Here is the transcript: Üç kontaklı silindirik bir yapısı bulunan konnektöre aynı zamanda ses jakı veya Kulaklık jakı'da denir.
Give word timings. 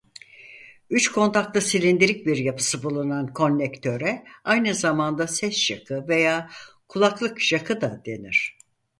Üç 0.89 1.11
kontaklı 1.11 1.61
silindirik 1.61 2.25
bir 2.25 2.37
yapısı 2.37 2.83
bulunan 2.83 3.33
konnektöre 3.33 4.23
aynı 4.43 4.73
zamanda 4.75 5.27
ses 5.27 5.53
jakı 5.57 6.07
veya 6.07 6.49
Kulaklık 6.87 7.41
jakı'da 7.41 8.01
denir. 8.05 8.57